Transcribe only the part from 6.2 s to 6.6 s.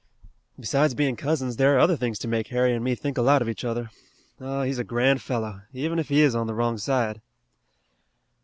is on the